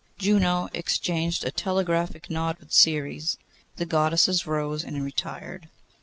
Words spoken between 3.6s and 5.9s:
The Goddesses rose, and retired.